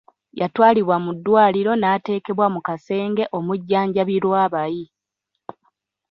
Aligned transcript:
Yatwalibwa 0.39 0.95
mu 1.05 1.11
ddwaliro 1.17 1.71
n'ateekebwa 1.77 2.45
mu 2.53 2.59
kasenge 2.67 3.23
omujjanjabirwa 3.37 4.35
abayi. 4.45 4.85